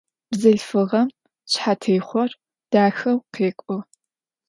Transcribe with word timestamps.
Бзылъфыгъэм 0.29 1.07
шъхьэтехъор 1.51 2.29
дахэу 2.71 3.17
къекlу 3.33 3.79